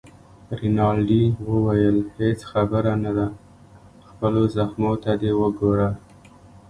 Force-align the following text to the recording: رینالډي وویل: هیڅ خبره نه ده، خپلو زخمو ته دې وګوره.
رینالډي 0.59 1.23
وویل: 1.49 1.97
هیڅ 2.17 2.39
خبره 2.51 2.93
نه 3.03 3.11
ده، 3.17 3.27
خپلو 4.09 4.41
زخمو 4.55 4.91
ته 5.03 5.11
دې 5.21 5.31
وګوره. 5.39 5.89